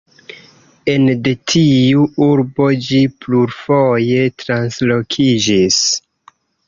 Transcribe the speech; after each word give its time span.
Ene 0.93 1.13
de 1.27 1.33
tiu 1.51 2.07
urbo 2.29 2.69
ĝi 2.87 3.01
plurfoje 3.25 4.25
translokiĝis. 4.45 5.83